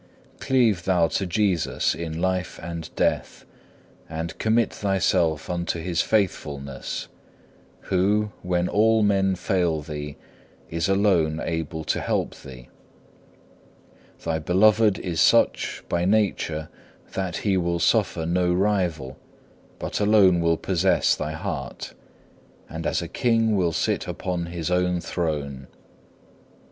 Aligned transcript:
2. 0.39 0.45
Cleave 0.47 0.85
thou 0.85 1.05
to 1.07 1.27
Jesus 1.27 1.93
in 1.93 2.19
life 2.19 2.59
and 2.63 2.89
death, 2.95 3.45
and 4.09 4.35
commit 4.39 4.73
thyself 4.73 5.47
unto 5.47 5.79
His 5.79 6.01
faithfulness, 6.01 7.07
who, 7.81 8.31
when 8.41 8.67
all 8.67 9.03
men 9.03 9.35
fail 9.35 9.79
thee, 9.81 10.17
is 10.71 10.89
alone 10.89 11.39
able 11.43 11.83
to 11.83 12.01
help 12.01 12.33
thee. 12.37 12.69
Thy 14.23 14.39
Beloved 14.39 14.97
is 14.97 15.21
such, 15.21 15.83
by 15.87 16.03
nature, 16.03 16.67
that 17.13 17.37
He 17.37 17.55
will 17.55 17.77
suffer 17.77 18.25
no 18.25 18.51
rival, 18.51 19.19
but 19.77 19.99
alone 19.99 20.41
will 20.41 20.57
possess 20.57 21.13
thy 21.13 21.33
heart, 21.33 21.93
and 22.67 22.87
as 22.87 23.03
a 23.03 23.07
king 23.07 23.55
will 23.55 23.71
sit 23.71 24.07
upon 24.07 24.47
His 24.47 24.71
own 24.71 24.99
throne. 24.99 25.67